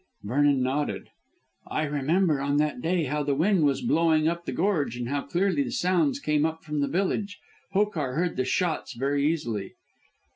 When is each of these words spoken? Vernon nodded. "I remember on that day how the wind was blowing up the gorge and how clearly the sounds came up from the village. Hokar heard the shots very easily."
Vernon 0.23 0.63
nodded. 0.63 1.09
"I 1.67 1.83
remember 1.83 2.39
on 2.41 2.57
that 2.57 2.81
day 2.81 3.03
how 3.03 3.21
the 3.21 3.35
wind 3.35 3.65
was 3.65 3.83
blowing 3.83 4.27
up 4.27 4.45
the 4.45 4.51
gorge 4.51 4.97
and 4.97 5.07
how 5.09 5.21
clearly 5.21 5.61
the 5.61 5.69
sounds 5.71 6.19
came 6.19 6.43
up 6.43 6.63
from 6.63 6.79
the 6.79 6.87
village. 6.87 7.37
Hokar 7.73 8.15
heard 8.15 8.35
the 8.35 8.43
shots 8.43 8.93
very 8.95 9.23
easily." 9.23 9.75